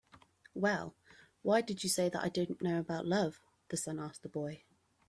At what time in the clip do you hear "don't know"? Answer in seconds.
2.29-2.79